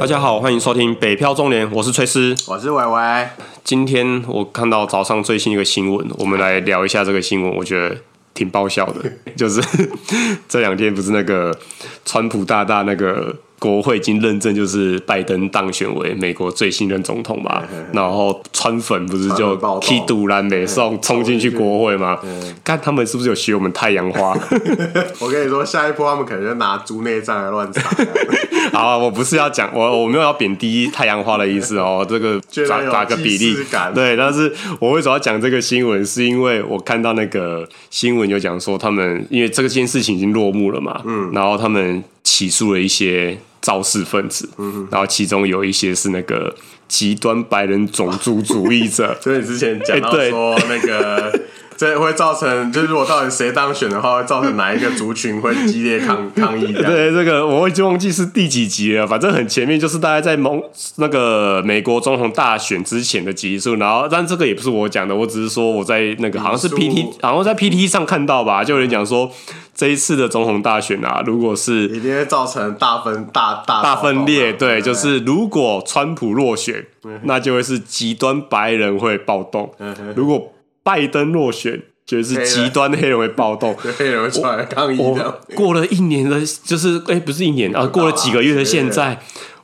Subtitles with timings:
[0.00, 3.28] 大家好，欢迎收听《北漂中年》，我是崔斯，我是伟伟。
[3.62, 7.54] 今天我看到早上最新一个新闻，我们来聊一下这个新闻。
[7.54, 7.94] 我觉得
[8.32, 9.60] 挺爆笑的， 就是
[10.48, 11.54] 这两天不是那个
[12.06, 13.36] 川普大大那个。
[13.60, 22.18] 国会已经认证，就是拜登当选为美国最新任总统嘛，然后川粉不是就踢杜兰美送冲进去国会吗？
[22.64, 24.34] 看他们是不是有学我们太阳花？
[25.20, 27.82] 我跟你说，下一波他们可能就拿猪内脏来乱插。
[28.72, 33.54] 好啊，我不是要讲我我没有要贬低太阳花的意思哦， 这个打打个比例，
[33.94, 36.04] 对，但是我为什么要讲这个新闻？
[36.06, 43.36] 是因为我看到那个新闻有讲说他们因为这个件事情已经落幕了嘛，嗯，然后他们起诉了一些。
[43.70, 44.48] 肇事分子，
[44.90, 46.52] 然后其中有一些是那个
[46.88, 51.32] 极端白人种族主义者， 就是你之前讲到说那个。
[51.80, 56.74] 这会造成，就是如果到底谁当选的话，会造成哪一个族群会激烈抗抗议？
[56.74, 60.62] 对，这个我已经忘记是第几集了，反正很前面，就是大概在蒙
[60.96, 63.76] 那个美国总统大选之前的集数。
[63.76, 69.32] 然后，但这个也不是我讲的，我只是说我在那个好像是 PT，好像在 PT 上看到吧，就有人讲说
[69.80, 74.52] 这一次的总统大选啊，如果是一定会造成大分大大大分裂。
[74.52, 76.84] 对，就是如果川普落选，
[77.22, 79.70] 那就会是极端白人会暴动；
[80.14, 85.40] 如果拜登落选，就是极端黑人会暴动，黑人 会出来抗议的。
[85.54, 89.18] 过了一年的，就是哎、欸，不是一年啊，过了几个月的现在，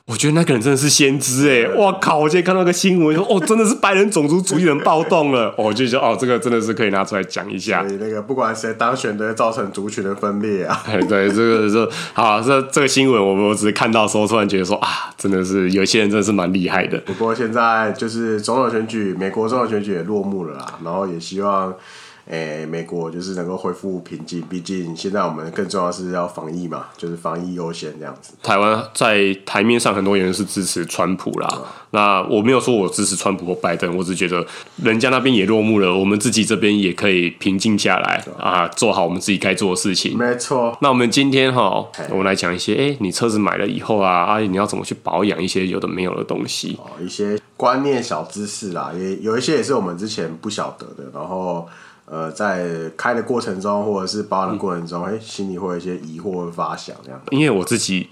[0.09, 1.69] 我觉得那个人真的是先知哎！
[1.75, 2.17] 我靠！
[2.17, 5.53] 我今天看到个新闻说，哦，真的是白人种族主义人暴动了。
[5.59, 7.85] 我就说，哦，这个真的是可以拿出来讲一下。
[7.99, 10.81] 那个不管谁当选，都会造成族群的分裂啊。
[10.87, 16.99] 哎，对，这个是好，这这个新闻，我我只是看到的时候，突然觉得说啊，真的是有些人真的是蛮厉害的。
[17.01, 21.75] 不过现在就是总统选举，美国总统选举也落幕了啦，然后也希望。
[22.29, 28.35] 诶、欸，美国就是能够恢复平静，毕竟现在我们更重要是要防疫嘛，就是防疫优先这样子。
[28.43, 34.45] 台湾在台面上很多人是支持川普啦，嗯、那我没有说我支持川普或拜登，我只觉得
[34.83, 40.19] 人家那边也落幕了，我们自己这边也可以平静下来、嗯、啊，做好我们自己该做的事情。
[40.19, 40.77] 没错。
[40.81, 46.77] 那我们今天哈，我们来讲一些，哎、欸，你车子买了以后啊，阿、啊、姨你要怎么去保养一些有的没有的东西？
[46.81, 51.69] 哦，一些观念小知识啦，也有一些也是我们之前不晓得的，然后。
[52.07, 52.65] 呃，在
[52.97, 57.21] 开的过程中，或者是保养的过程中，哎、嗯欸，心里会有一些疑惑发想这样。
[57.31, 58.09] 因为我自己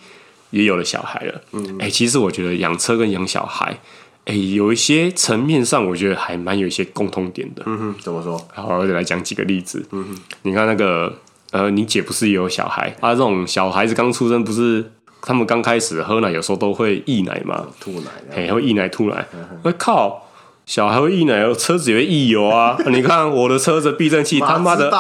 [0.51, 3.79] 也有了小孩了，嗯，哎、欸，其实我觉得养车跟养小孩，
[4.25, 7.63] 哎、欸，有一些层面上，我觉得还蛮有一些共通点的。
[7.67, 8.37] 嗯哼，怎么说？
[8.53, 9.87] 好，我就来讲几个例子。
[9.93, 11.15] 嗯哼，你看那个，
[11.53, 12.97] 呃，你姐不是也有小孩？
[13.01, 14.91] 啊，这种小孩子刚出生，不是
[15.23, 19.25] 他们刚开始喝奶，有时候都会溢奶嘛，吐奶，哎，会溢奶吐奶。
[19.63, 20.24] 我、嗯、靠！
[20.67, 22.77] 小孩会溢奶，车子也会溢油啊！
[22.89, 24.91] 你看我的车子避震器他妈的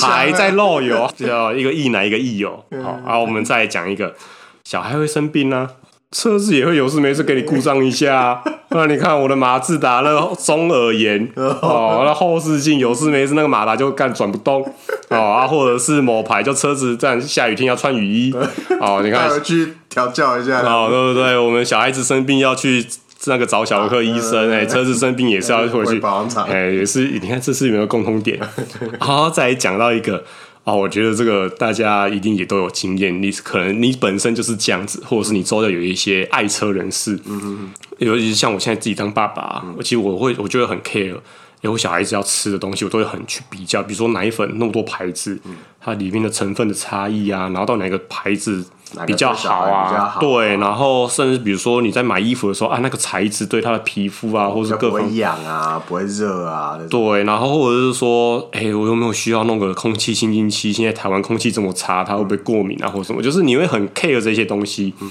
[0.00, 2.64] 还在漏油， 叫一个溢奶，一个溢油。
[2.82, 4.14] 好，然后我们再讲一个，
[4.64, 5.68] 小孩会生病啊，
[6.10, 8.42] 车子也会有事没事给你故障一下啊。
[8.70, 14.66] 那你看我的马自达那个中耳炎哦，那后视镜有事没事那个马达就干转不动
[15.10, 18.34] 哦啊，或者是某牌就车子这样下雨天要穿雨衣
[18.80, 21.36] 哦，你看去调教一下哦，对不对？
[21.38, 22.86] 我们小孩子生病要去。
[23.20, 26.00] 是那个找小儿科医生哎、欸，车子生病也是要回去
[26.46, 28.38] 哎、欸，也是你看这是有没有共同点？
[29.00, 30.18] 好，再讲到一个
[30.64, 41.14] 啊、哦，我觉得这个大家一定也都有经验，你可能你本身就是这样子，或者是你周围有一些爱车人士，嗯嗯，尤其是像我现在自己当爸爸，嗯、其实我会我觉得很 care，因
[41.62, 48.64] 为我小孩子要吃的东西，我都会很去比较，比如说奶粉那么多牌子，嗯、它里面的成分的差异啊，然后到哪个牌子。
[49.06, 60.72] 比较好啊，好对，然后甚至比如说你在买衣服的时候啊，那个材质对他的皮肤啊，或是各方不会痒啊，不会热啊，对，然后或者是说，哎、欸，我有没有需要弄个空气清新机？
[60.72, 63.20] 现在台湾空气这么差，它会不会过敏啊，或者什么？
[63.20, 65.10] 就是你会很 care 这些东西、嗯、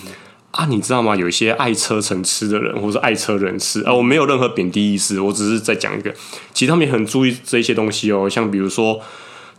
[0.51, 1.13] 啊，你知道吗？
[1.16, 6.13] 有一些爱车成痴的人，或是爱车人士啊，我没有任何贬低意思，我只是在讲一个，
[6.53, 9.01] 其实他们也很注意这些东西哦，像比如说。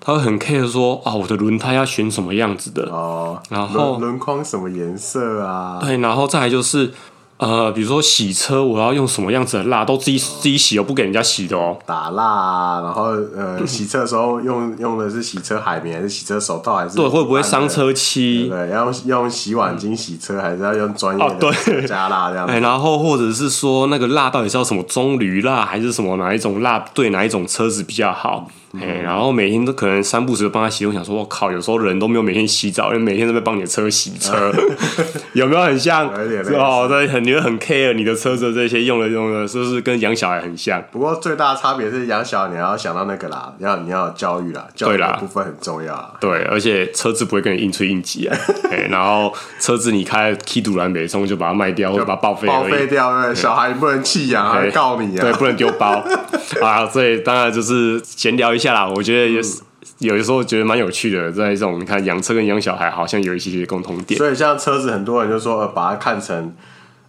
[0.04, 5.78] 他会很 care 说啊，我的轮胎要选什么样子的哦，然后轮框什么颜色啊？
[5.81, 6.93] 对，然后再来就是
[7.38, 11.76] 呃，比如说洗车，我要用什么样子的蜡，都自己、哦、自己洗哦，不给人家洗的哦。
[11.87, 16.96] 打蜡啊，然后呃， 洗车的时候用用的是洗车海绵还是洗车手套还是？
[16.96, 18.49] 对，会不会伤车漆？
[18.50, 22.52] 对，要用用洗碗巾洗车，还是要用专业的、哦、对加蜡这样子？
[22.52, 28.46] 哎，然后或者是说那个蜡到底是要什么棕榈蜡还是什么哪一种蜡对哪一种车子比较好？
[28.81, 30.85] 哎，然后每天都可能三不时帮他洗。
[30.87, 34.53] 我想说，我靠，有时候人都没有每天洗澡，因为每天都在帮你的车洗车，
[35.35, 36.09] 有没有很像？
[36.09, 40.82] 哦，对，很你会很 care 你的车子这些用了用了，是不是跟养小孩很像？
[40.91, 46.12] 不过最大的差别是养小孩，你要想到那个啦，你要你要教育啦，教育的部分很重要啦。
[46.21, 48.37] 对，而且车子不会跟你硬吹硬挤啊。
[48.91, 56.05] 然后车子你开 K 堵蓝北松就把它卖掉，或者把它报废报废掉，对，小孩不能弃养，还告你啊，对，不能丢包
[56.62, 56.87] 啊。
[56.88, 59.62] 所以当然就是闲聊一下啦，我觉得也是。
[59.99, 64.19] 有的时候觉得蛮有趣的，在这种你看养车跟养小孩好像有一些些共同点。
[64.19, 66.52] 所以像车子，很多人就说，呃，把它看成，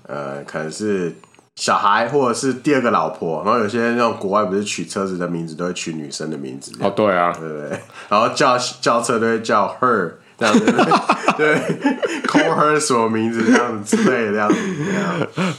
[0.03, 1.15] 呃，可能是
[1.55, 3.41] 小孩或者是第二个老婆。
[3.43, 6.71] 然后有些那种国外不是取车子的名字都会取女生的名字。
[6.79, 7.79] 哦，对啊，对不对？
[8.07, 10.11] 然后叫叫车都会叫 her。
[10.37, 10.65] 这样子，
[11.37, 11.55] 对
[12.27, 14.57] ，call her 什么名字这样子之类的这样子。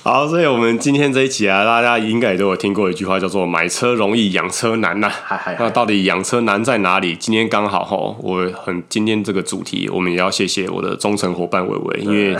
[0.02, 5.10] 好，所以我们今天这一集啊，大家应该也都有听过一句话，叫做“买车容易养车难”呐。
[5.58, 7.16] 那到底养车难在哪里？
[7.16, 12.36] 今天刚好哈，我很今天这个主题，我们也要谢谢我的忠诚伙伴伟伟，因为。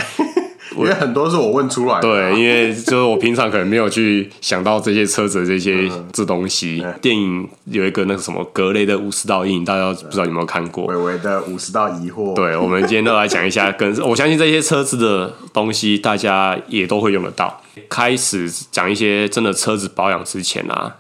[0.76, 6.84] 因为很多是我问出来的，对，因为就是我平常可能没有去想到这些车子的这些这东西。
[7.00, 10.87] 电影有一个那个什么格雷的五十道阴影，大家不知道有没有看过？
[10.87, 12.34] 伟伟的五十道疑惑。
[12.34, 17.61] 对，我们今天都来讲一下， 跟我相信这些车子的东西，大家也都会用得到。
[17.88, 20.96] 开始讲一些真的车子保养之前啊，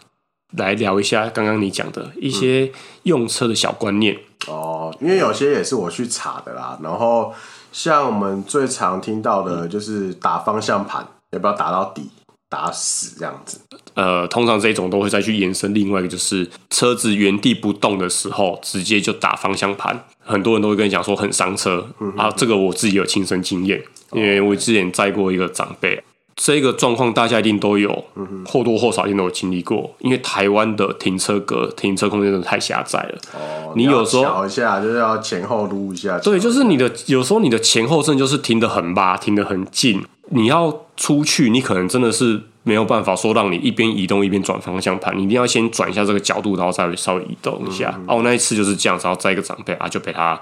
[0.56, 2.70] 来聊一下刚刚你讲的一些
[3.02, 4.16] 用车的小观念。
[4.46, 7.32] 哦，因为有些也是我去查的啦，然后。
[7.72, 12.08] 像我们最常听到的就是打方向盘，要不要打到底，
[12.48, 13.60] 打死这样子？
[13.92, 15.74] 呃，通常这种都会再去延伸。
[15.74, 21.86] 另外一个就是车子原地不动的时候，直接就打方向盘，很多人都会跟你讲说很伤车。
[22.00, 23.82] 嗯、哼啊，这个我自己有亲身经验，
[24.12, 26.02] 因为我之前载过一个长辈。
[26.36, 28.04] 这个状况大家一定都有，
[28.46, 29.90] 或多或少一定都有经历过。
[30.00, 33.18] 因为台湾的停车格、停车空间真的太狭窄了。
[33.34, 36.18] 哦，你有时候调一下，就是要前后撸一下。
[36.18, 40.04] 对，就是你的有时候你的前后正就是停得很吧，停得很近。
[40.28, 47.94] 你要出去，你可能真的是没有办法说让你一边移动一边转方向盘，你一定要先转一下这个角度，然后再稍微移动一下。
[48.00, 50.38] 嗯、哦，那一次就是这样子，然后再一个长辈啊，就被他。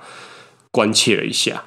[0.70, 1.62] 关切了一下，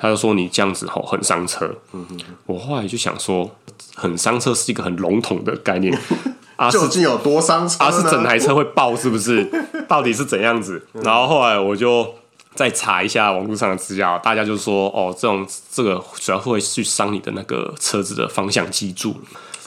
[0.00, 1.72] 他就说：“你这样子吼很伤车。
[1.92, 3.48] 嗯哼”我后来就想说，
[3.94, 5.96] 很伤车是一个很笼统的概念
[6.56, 7.84] 啊，究竟有多伤车？
[7.84, 9.48] 啊，是整台车会爆是不是？
[9.88, 10.84] 到底是怎样子？
[11.02, 12.14] 然后后来我就
[12.54, 19.14] 再查一下网络上的资料，大家就说：“哦，这种这个主要会去伤你的那个车子的方向机柱。”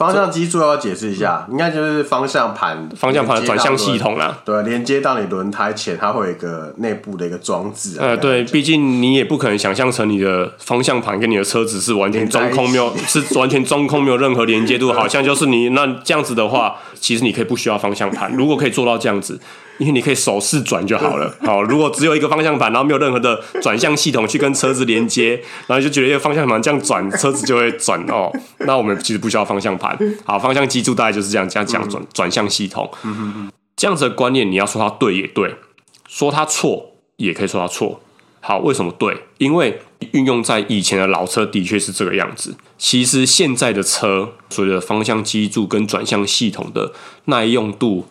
[0.02, 4.38] 方向机柱要解释一下，应该就是方向盘、方向盘转向系统啦。
[4.44, 7.96] 对，连接到你轮胎前，它会有一个内部的一个装置。
[7.98, 18.32] 呃，对，毕竟你也不可能想象成你的方向盘跟你的车子是完全中空，没有是完全中空，没有任何连接度，好像就是你那这样子的话，其实你可以不需要方向盘。
[18.34, 19.40] 如果可以做到这样子。
[19.82, 21.34] 因为你可以手势转就好了。
[21.42, 28.30] 好，如果只有一个方向盘，然后没有任何的转向系统去跟车子连接，然后就觉得一个方向盘这样转，车子就会转哦。
[28.60, 29.98] 那我们其实不需要方向盘。
[30.24, 32.88] 好，方向机柱大概就是这样这样讲转转向系统。
[33.74, 35.56] 这样子的观念，你要说它对也对，
[36.06, 38.00] 说它错也可以说它错。
[38.38, 39.16] 好，为什么对？
[39.38, 39.80] 因为
[40.12, 42.54] 运用在以前的老车的确是这个样子。
[42.78, 46.92] 其实现在的车，所谓的方向机柱跟转向系统的
[47.24, 48.06] 耐用度。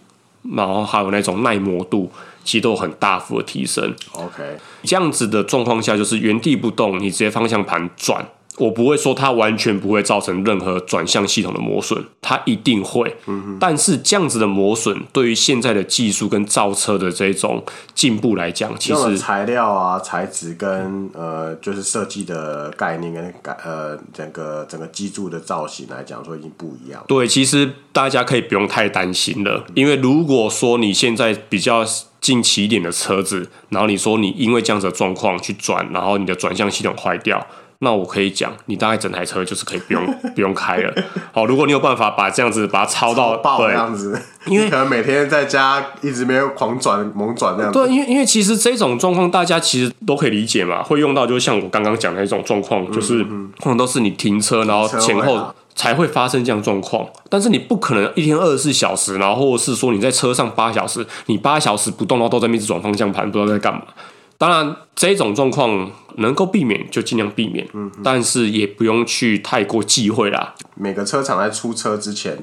[0.56, 2.12] 然后还有那种耐磨度，
[2.44, 3.94] 其实都有很大幅的提升。
[4.14, 8.26] OK，这样子的状况下，就是原地不动，你直接方向盘转。
[8.58, 13.16] 我不会说它完全不会造成任何转向系统的磨损，它一定会。
[13.26, 17.64] 嗯、但是这样子的磨损，对于现在的技术跟造车的这种
[17.96, 27.04] 进步来讲，其实材料啊、材质跟呃，就是设计的概念跟改呃，整个整个机柱的造型来讲，说已经不一样。
[27.08, 31.86] 对，其实大家可以不用太担心了，因为如果说你现在比较
[32.20, 37.48] 近期一点的车子，然后你说你因为这样子的状况去转，然后你的转向系统坏掉。
[37.84, 40.94] 那我可以讲，你大概整台车就是可以不用不用开了。
[41.32, 47.80] 好，如果你有办法把这样子把它超到超爆这样子，因为 可能每天在家一直没有狂转猛转这样子。
[47.80, 53.24] 对，因为因为其实这种状况大家其实都可以理解嘛，会用到就是像我刚刚讲的那种状况，就是
[53.60, 57.04] 可能都是你停车然后前后才会发生这样状况。
[57.30, 63.82] 但是你不可能一天二十四小时，然后或者是说你在车上八小时，你八小时不动，然后都在那边转方向盘，不知道在干嘛。
[64.42, 70.56] 当然，这种状况能够避免就尽量避免，嗯，但是也不用去太过忌讳啦。
[70.74, 72.40] 每个车厂在出车之前，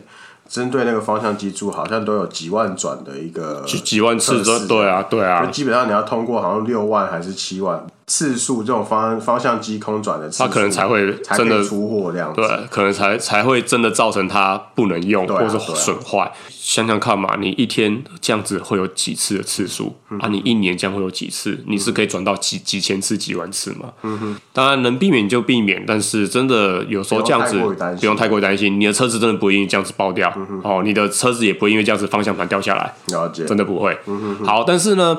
[0.48, 12.40] 针对那个方向机柱，好像都有几万转的一个几几万次，对啊，对啊，就基本上你要通过好像六万还是七万次数，这种方方向机空转的次数，它可能才会真的出货这样子。
[12.40, 16.24] 对，可能才才会真的造成它不能用，啊、或者损坏。
[16.24, 20.28] 啊、想想看嘛，你一天这样子会有几次的次数、嗯、啊？
[20.28, 21.62] 你一年这样会有几次？
[21.66, 23.92] 你是可以转到几几千次、几万次嘛？
[24.02, 24.36] 嗯哼。
[24.52, 27.60] 当然能避免就避免，但是真的有时候这样子
[28.00, 32.94] 不用太过担心，心，你的车子真的不会因为这样子爆掉、嗯、哦，你的车子也不会因为这样子方向盘掉下来。
[33.08, 33.96] 了解，真的不会。
[34.44, 35.18] 好，但是呢，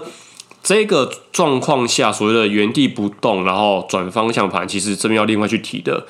[0.61, 6.05] 这个状况下所谓的原地不动，然后转方向盘，其实这边要另外去提的，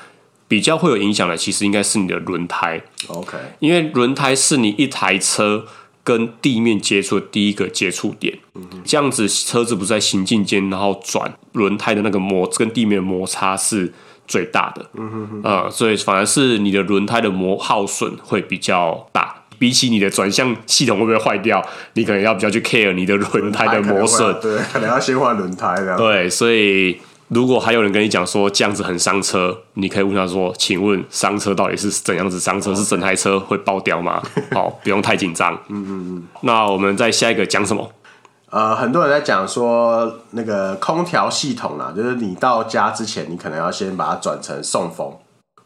[0.48, 2.82] 比较会有影响的，其实应该是你的轮胎。
[3.06, 5.64] OK，因为轮胎是你一台车
[6.02, 8.38] 跟地面接触的第一个接触点。
[8.84, 13.92] 这样子车子不在行进间，然后转轮胎的那个摩跟地面的摩擦是
[14.26, 14.90] 最大的。
[14.94, 19.39] 嗯哼哼，呃，所以反而是你的轮胎的磨耗损会比较大。
[19.60, 21.62] 比起你的转向系统会不会坏掉，
[21.92, 25.98] 你可能要比较去 care 你的轮胎的磨损， 对，可能要先换轮胎这样。
[25.98, 26.98] 对，所以
[27.28, 32.74] 如果还有人跟你讲说这样子很伤车，你可以问他说：“请问伤车到底是怎样子伤车？
[32.74, 35.52] 是整台车会爆掉吗？” 好，不用太紧张。
[35.68, 36.28] 嗯嗯嗯。
[36.40, 37.92] 那我们再下一个讲什么？
[38.48, 45.14] 呃，很多人在讲说那个空调系统啦，就是你到家之前，你可能要先把它转成送风，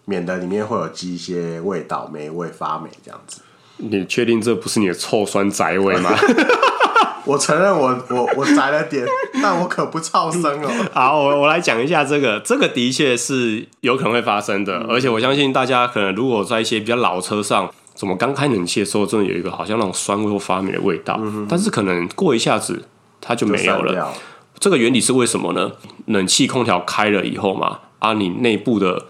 [0.05, 3.41] 免得里面会有积一些味道、霉味、发霉这样子。
[3.78, 6.11] 你确定这不是你的臭酸宅味吗？
[7.26, 9.02] 我承认我我我宅了点，
[9.43, 10.71] 但我可不超生哦。
[10.93, 22.87] 好，我我来讲一下这个，这个的确是有可能会发生的，嗯、而且我相信大家可能如果在一些比较老车上，怎么刚开冷气的时候，真的有一个好像那种酸味或发霉的味道，嗯、但是可能过一下子
[23.23, 24.12] 它就没有了。
[24.61, 25.73] 这个原理是为什么呢？
[26.07, 29.07] 冷气空调开了以后嘛，啊，你内部的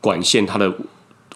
[0.00, 0.72] 管线它的。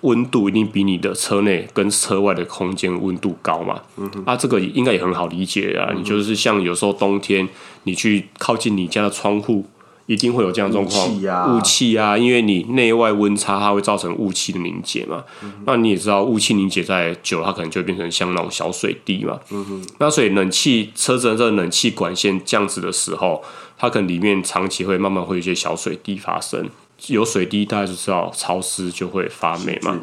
[0.02, 3.80] 温度一定比你的车内跟车外的空间温度高嘛？
[3.97, 5.88] 嗯哼，啊，这个应该也很好理解啊。
[5.90, 7.49] 嗯、你就是像有时候冬天，
[7.85, 9.64] 你去靠近你家的窗户，
[10.06, 11.09] 一定会有这样状况，
[11.56, 15.23] 雾气啊，啊，因为你内外温差，它会造成雾气的凝结嘛。
[15.42, 19.38] 嗯、哼那你也知道，雾气凝结在久了，它可能就会变成像那种小水滴嘛。
[19.50, 23.42] 嗯哼，那所以冷气车子的这个冷气管线这样子的时候，
[23.78, 26.68] 它可能里面长期会慢慢会有一些小水滴发生。
[27.09, 29.99] 有水滴，大家就知道潮湿就会发霉嘛。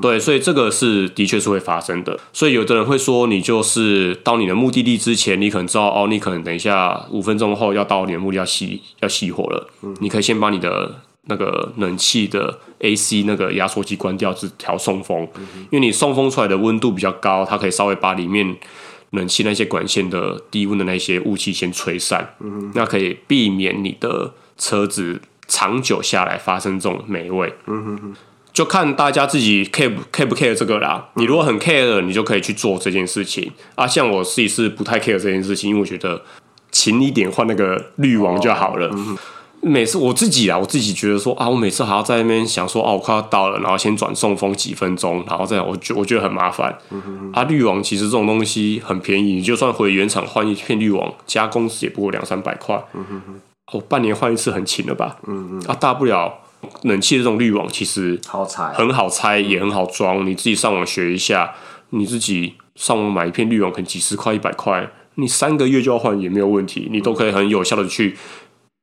[0.00, 2.18] 对，所以这个是的确是会发生的。
[2.32, 9.68] 所以有的人会说，你就是到你的目的地之前，你可能知道哦，你可能等一下五分钟后要到你的目的地要熄要熄火了。
[9.82, 18.56] 嗯、你可以先把你的那个冷气的 AC 那个压缩机关掉，只调送风，嗯、因为你送风出来的温度比较高，它可以稍微把里面
[19.10, 22.34] 冷气那些管线的低温的那些雾气先吹散，
[22.74, 25.20] 那可以避免你的车子。
[25.50, 28.14] 长久下来发生这种霉味，嗯哼哼，
[28.52, 31.08] 就看大家自己 care 不 care 不 care 这个啦。
[31.14, 33.84] 你如果很 care，你就可以去做这件事情啊。
[33.84, 36.22] 像我自己是不太 care 这件事情，因为我觉得
[36.70, 38.86] 勤一点换那个滤网就好了。
[38.86, 39.18] 哦嗯、
[39.60, 46.78] 每次我自己啊，我自己觉得说啊，我每次还要在那边想说哦，我快要到了，然后先转送风几分钟，然后再我觉我觉得很麻烦。
[47.32, 52.80] 啊，滤网其实这种东西很便宜，你就算回原厂换一片滤网，加工资也不过两三百块。
[52.94, 53.40] 嗯哼哼
[53.72, 55.16] 哦，半年换一次很勤了吧？
[55.26, 56.40] 嗯嗯，啊，大不了
[56.82, 60.26] 冷气这种滤网其实好拆，很好拆，也很好装。
[60.26, 61.54] 你自己上网学一下，
[61.90, 68.16] 你自己上网买一片滤网，可能几十块、一百块，你三个月就要换也没有问题，你都可以很有效的去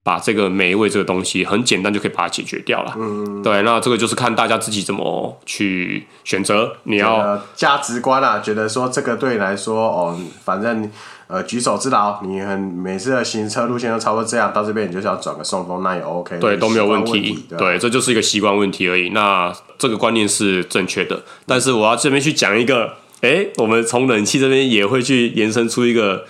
[0.08, 2.96] 把这个霉味这个东西很简单就可以把它解决掉了。
[2.98, 6.78] 嗯，对，那这个就是看大家自己怎么去选择。
[6.84, 10.90] 你要价值观啊，觉得说这个对你来说，哦，反正。
[11.30, 19.10] 呃，举手之劳，你很每次的行车路线都差不多这样，到这边你就是要转个送风，那也 OK，对，都没有问题，对，对，这就是一个习惯问题而已。
[19.10, 26.24] 那这个观念是正确的，但是我要这边去讲一个，哎、欸，我们从冷气这边也会去延伸出一个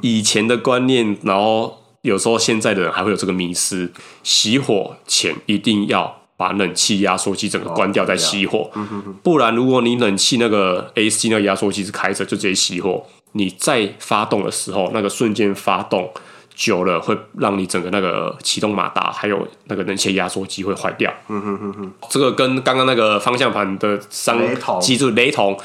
[0.00, 3.92] 以前的观念，然后有时候现在的人还会有这个迷思，
[4.24, 8.86] 熄火前一定要把冷气压缩机整个关掉再熄火，哦、
[9.22, 13.04] 不然如果你冷气那个 AC 那个压缩机是开着，就直接熄火。
[13.32, 16.10] 你再发动的时候，那个瞬间发动
[16.54, 21.12] 久了，会让你整个那个启动马达还有那个冷气压缩机会坏掉。
[21.28, 24.38] 嗯哼哼哼，这个跟刚刚那个方向盘的伤
[24.80, 25.56] 机制雷同。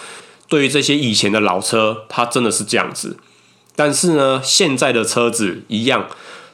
[0.48, 3.18] 对于这些以前的老车，它真的是这样子。
[3.76, 6.08] 但是呢，现在的车子一样。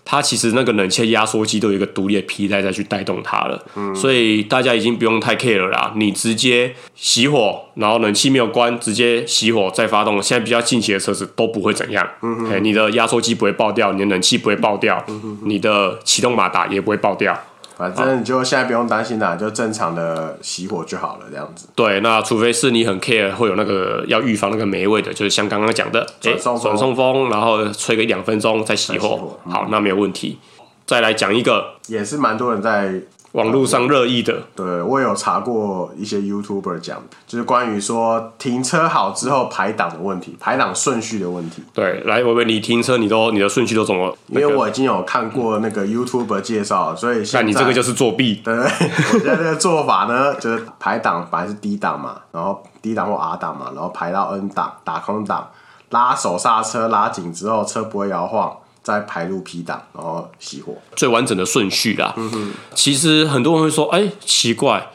[0.03, 5.93] 它其实那个冷却压缩机都有一个独立的皮带再去带动它了，嗯、所以大家已经不用太 care 了啦。
[5.95, 10.21] 你直接熄火，然后冷气没有关，直接熄火再发动。
[10.21, 17.39] 现在比较近期的车子都不会怎样，嗯、哼你的压缩机不会爆掉，你的冷气不会爆掉，嗯、你的启动马达也不会爆掉。
[17.77, 21.67] 反正你就现在不用担心啦，就正常的熄火就好了，这样子。
[21.75, 30.39] 对，那除非是你很 care 会有那个要预防那个霉味的，就是像刚刚讲的，转送风，转送风，然后吹个一两分钟再熄火，好，那没有问题。
[30.85, 33.01] 再来讲一个，也是蛮多人在。
[33.33, 41.63] 网络上热议的，对，我有查过一些 YouTuber 讲，就是关于说停车好之后排档的问题，排档顺序的问题。
[41.73, 44.17] 对，来，我问你停车，你都你的顺序都怎么？
[44.27, 48.41] 因为我已经有看过那个 YouTuber 介绍，所以那你这个就是作弊。
[48.43, 55.47] 对， 我现在这个做法呢，就是排档本来是 D 档嘛，然后 D 档或 R 档嘛，然后排到 N 档，打空档，
[55.91, 58.57] 拉手刹车拉紧之后，车不会摇晃。
[58.83, 62.13] 再排入 P 档，然后熄火，最完整的顺序啦。
[62.17, 64.89] 嗯哼，其实很多人会说，哎、欸，奇怪，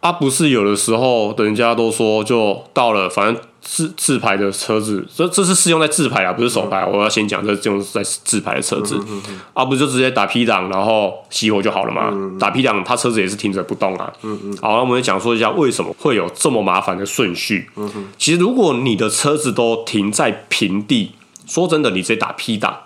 [0.00, 6.80] 啊，不是有的时候人家都说，就到了，反正自自排的车子，这这是适用在自排啊，不是手排。
[6.80, 12.10] 嗯、我要先讲，这用在自排的车子，嗯、哼啊，不就直接打 P 档，然后熄火就好了嘛？
[12.12, 14.12] 嗯、打 P 档，他车子也是停着不动啊。
[14.22, 14.58] 嗯嗯。
[14.60, 17.70] 好，那我们讲说一下为什么会有这么麻烦的顺序。
[17.76, 21.12] 嗯哼，其实如果你的车子都停在平地，
[21.46, 22.76] 说真的，你直接打 P 档。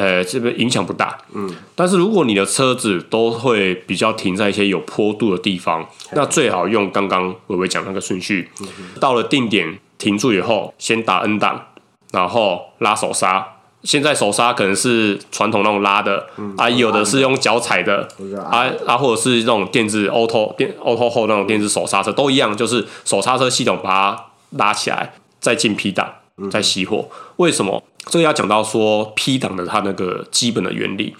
[0.00, 8.66] 呃，这边影响不大，嗯，但是如果你的车子都会比较停在一些有坡度的地方，那最好用刚刚伟伟讲那个顺序，嗯、
[8.98, 11.66] 到了定点停住以后，先打 N 档，
[12.12, 13.46] 然后拉手刹。
[13.82, 18.08] 现在手刹可能是传统那种拉的，嗯、啊，有的是用脚踩的，
[18.50, 24.24] 啊啊，或者是那种电子 auto 电 auto hold 那种电子手刹车都一样，就是手刹车系统把它
[24.56, 26.10] 拉起来，再进 P 档，
[26.50, 27.06] 再熄火。
[27.10, 27.82] 嗯、为什么？
[28.10, 31.14] 这个要讲到说 P 档的它那个基本的原理，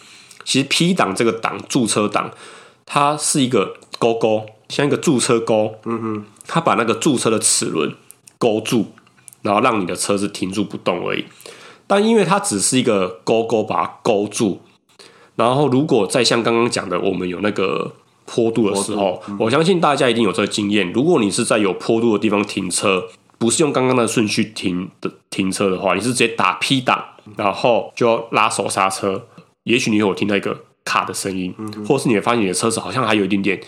[0.45, 2.33] 其实 P 档这个档驻车档，
[2.85, 7.95] 它是一个勾勾，像一个驻车钩，嗯哼，它把那个驻车的齿轮
[8.39, 8.87] 勾住，
[9.43, 11.25] 然后让你的车子停住不动而已。
[11.87, 14.61] 但因为它只是一个勾勾把它勾住，
[15.37, 17.93] 然后如果再像刚刚讲的，我们有那个
[18.27, 20.93] 坡度的时候，我相信大家一定有这个经验。
[20.93, 23.07] 如果你是在有坡度的地方停车，
[23.41, 27.03] 不是用刚刚的顺序停的停车的话，你是直接打 P 档，
[27.39, 29.27] 然后就拉手刹车，
[29.65, 30.55] 也许你有听到一个
[30.85, 33.59] 卡的声音，嗯、或是你会发现你的车子好像还有一点点，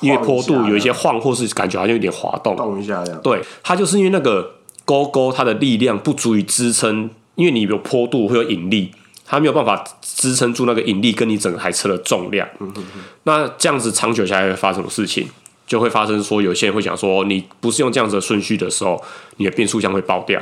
[0.00, 3.20] 因为坡度有一些晃，或是感觉好像有点滑动，动一下这样。
[3.22, 8.92] 对，它就是因为那个勾勾它的力量不足以支撑，因为你有坡度会有引力，
[9.24, 12.46] 它没有办法支撑住那个引力跟你整台车的重量。
[12.60, 15.26] 嗯、哼哼那这样子长久下来会发生什么事情？
[15.66, 19.02] 就会发生说，有些人会讲说，你不是用这样子的顺序的时候，
[19.36, 20.40] 你的变速箱会爆掉。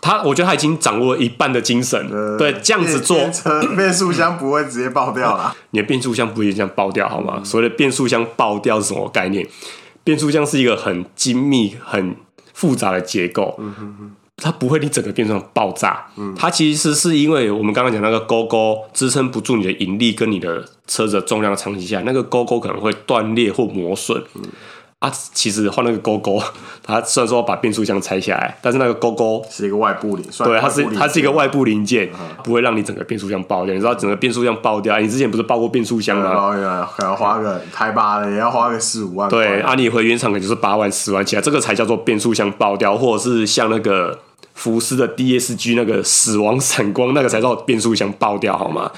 [0.00, 3.16] 他，我觉得他已经掌握了一半的精神，呃、对，这样子做，
[3.76, 5.54] 变速箱不会直接爆掉啦。
[5.70, 7.34] 你的变速箱不会这样爆掉，好吗？
[7.36, 9.46] 嗯、所谓的变速箱爆掉是什么概念？
[10.02, 12.16] 变速箱是一个很精密、很
[12.52, 13.54] 复杂的结构。
[13.60, 16.06] 嗯哼哼它不会，你整个变成爆炸。
[16.16, 24.22] 嗯，它其实是因为我们刚刚讲那个勾勾支撑不住你的引力跟你的车子的重量长期下，那个勾勾可能会断裂或磨损。
[24.34, 24.42] 嗯。
[24.98, 26.40] 啊，其实换那个勾勾，
[26.80, 32.08] 它虽然说把变速箱拆下来，但是那个勾勾是一个外部零，对，它是它是一个外部零件，
[32.44, 33.74] 不会让你整个变速箱爆掉。
[33.74, 36.86] 你知道整个变速箱爆掉，你之前不是爆过变速箱吗？
[36.96, 39.28] 可能花个台八的也要花个四五万。
[39.28, 44.16] 对，啊，你回原厂可能就是八万、十万起来，这个才叫做变速箱爆掉，或者是像那个
[44.54, 48.90] 福斯的 DSG 那个死亡闪光，那个才叫变速箱爆掉，好吗？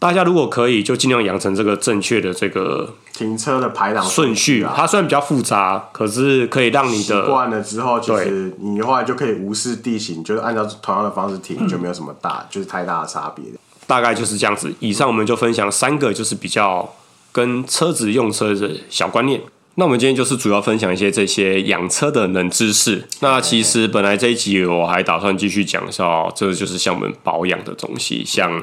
[0.00, 4.62] 大家如果可以，就尽量养成这个正确的这个停车的排档顺序。
[4.62, 13.44] 啊它虽然比较复杂，可是可以让你的习惯了之后，就是你的话就可以无视地形，就是按照同样的方式停，就没有什么大，就是太大的差别。
[13.86, 14.74] 大概就是这样子。
[14.80, 16.92] 以上我们就分享三个，就是比较
[17.32, 19.40] 跟车子用车的小观念。
[19.76, 23.06] 那我们今天就是主要分享一些这些养车的冷知识。
[23.20, 28.62] 那其实本来这一集我还打算继续讲一下，这个就是像我们保养的东西，像。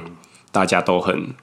[0.54, 1.34] 大家都很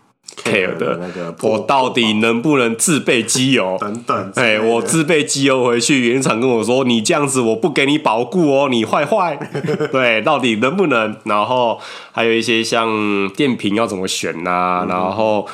[0.44, 3.74] care 的，那个我到底能不能自备机油？
[3.80, 9.34] 等等，哎，我自备机油回去，原厂跟我说，你这样子我不给你保固哦，你坏坏。
[9.90, 11.16] 对，到底能不能？
[11.24, 11.80] 然后
[12.12, 14.80] 还有一些像电瓶要怎么选呐、啊？
[14.84, 15.48] 嗯、然后。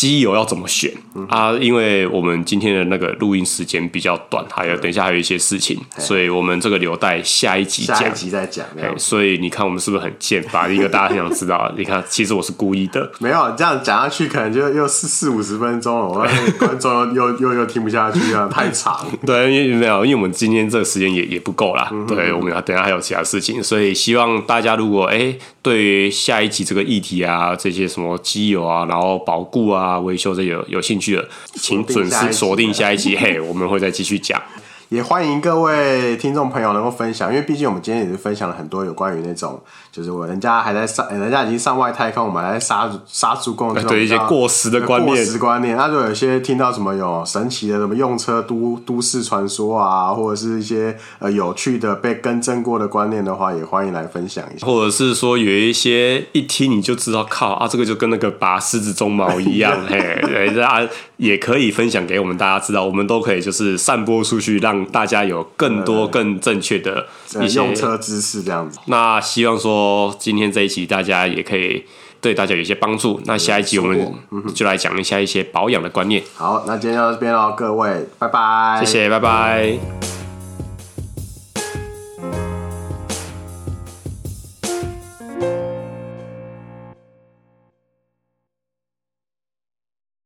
[0.00, 1.52] 机油要怎么选、嗯、啊？
[1.60, 7.94] 因为我们今天的那个录音时间比较短，还有等一下还有一些事情，所以我们这个留待下一集讲。
[7.94, 8.64] 下一集再讲。
[8.96, 10.42] 所以你看我们是不是很贱？
[10.50, 13.12] 把一个大家很想知道， 你看其实我是故意的。
[13.18, 16.26] 没有这样讲下去，可能就又四四五十分钟了，我
[16.58, 19.06] 观众又又又听不下去啊，太长。
[19.26, 21.90] 对，因为没有，因为我们今天这个时间也也不够啦。
[21.92, 33.16] 嗯、对，我们要等下还有其他事情，所以希望大家如果哎、欸，对于下一集这个议题啊，这些什么机油啊，然后保固啊，维修这些有有兴趣的，请准时锁定下一集。
[33.20, 34.40] 嘿，我们会再继续讲。
[34.88, 45.76] 也欢迎各位听众朋友能够分享，因为毕竟我们今天也是分享了很多有关于那种，就是我人家还在上，人家已经上外太空，我们还在杀杀猪工这种对一些过时的观念，过时观念。
[45.76, 54.66] 那如果有些听到什么有神奇的什么用车都都市传说啊，或者是一些呃有趣的被更正过的观念的话，也欢迎来分享一下。
[54.66, 67.06] 或者是说有一些一听你就知道靠啊，这个就跟那个拔狮子鬃毛一样， 嘿，对，大家也可以分享给我们大家知道，我们都可以就是散播出去，让大家有更多更正确的
[67.42, 68.78] 一些用车知识这样子。
[68.86, 69.79] 那希望说
[70.18, 71.84] 今天这一期大家也可以
[72.20, 73.20] 对大家有一些帮助。
[73.24, 74.14] 那下一集我们
[74.54, 76.22] 就来讲一下一些保养的观念。
[76.34, 80.19] 好，那今天就到这边喽，各位，拜拜，谢谢，拜拜。